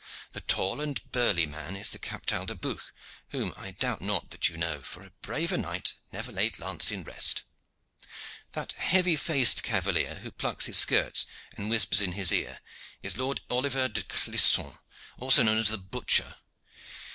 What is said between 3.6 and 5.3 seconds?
doubt not that you know, for a